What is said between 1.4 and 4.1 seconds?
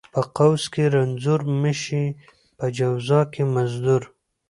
مشې، په جواز کې مزدور.